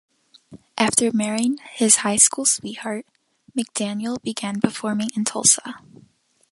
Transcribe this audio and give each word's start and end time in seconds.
After 0.79 1.11
marrying 1.15 1.59
his 1.73 1.97
high 1.97 2.15
school 2.15 2.47
sweetheart, 2.47 3.05
McDaniel 3.55 4.19
began 4.23 4.59
performing 4.59 5.09
in 5.15 5.25
Tulsa. 5.25 5.75